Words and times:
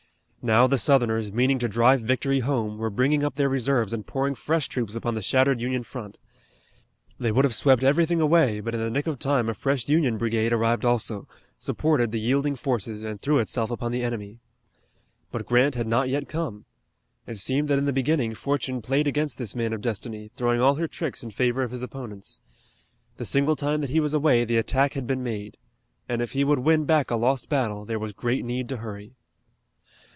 Now 0.43 0.65
the 0.65 0.79
Southerners, 0.79 1.31
meaning 1.31 1.59
to 1.59 1.67
drive 1.67 2.01
victory 2.01 2.39
home, 2.39 2.79
were 2.79 2.89
bringing 2.89 3.23
up 3.23 3.35
their 3.35 3.47
reserves 3.47 3.93
and 3.93 4.03
pouring 4.07 4.33
fresh 4.33 4.67
troops 4.67 4.95
upon 4.95 5.13
the 5.13 5.21
shattered 5.21 5.61
Union 5.61 5.83
front. 5.83 6.17
They 7.19 7.31
would 7.31 7.45
have 7.45 7.53
swept 7.53 7.83
everything 7.83 8.19
away, 8.19 8.59
but 8.59 8.73
in 8.73 8.79
the 8.81 8.89
nick 8.89 9.05
of 9.05 9.19
time 9.19 9.49
a 9.49 9.53
fresh 9.53 9.87
Union 9.87 10.17
brigade 10.17 10.51
arrived 10.51 10.83
also, 10.83 11.27
supported 11.59 12.11
the 12.11 12.19
yielding 12.19 12.55
forces 12.55 13.03
and 13.03 13.21
threw 13.21 13.37
itself 13.37 13.69
upon 13.69 13.91
the 13.91 14.01
enemy. 14.01 14.39
But 15.31 15.45
Grant 15.45 15.75
had 15.75 15.85
not 15.85 16.09
yet 16.09 16.27
come. 16.27 16.65
It 17.27 17.37
seemed 17.37 17.67
that 17.67 17.77
in 17.77 17.85
the 17.85 17.93
beginning 17.93 18.33
fortune 18.33 18.81
played 18.81 19.05
against 19.05 19.37
this 19.37 19.53
man 19.53 19.73
of 19.73 19.81
destiny, 19.81 20.31
throwing 20.35 20.59
all 20.59 20.73
her 20.73 20.87
tricks 20.87 21.21
in 21.21 21.29
favor 21.29 21.61
of 21.61 21.69
his 21.69 21.83
opponents. 21.83 22.41
The 23.17 23.25
single 23.25 23.55
time 23.55 23.81
that 23.81 23.91
he 23.91 23.99
was 23.99 24.15
away 24.15 24.43
the 24.45 24.57
attack 24.57 24.95
bad 24.95 25.05
been 25.05 25.21
made, 25.21 25.57
and 26.09 26.19
if 26.19 26.31
he 26.31 26.43
would 26.43 26.57
win 26.65 26.85
back 26.85 27.11
a 27.11 27.15
lost 27.15 27.47
battle 27.47 27.85
there 27.85 27.99
was 27.99 28.11
great 28.11 28.43
need 28.43 28.67
to 28.69 28.77
hurry. 28.77 29.13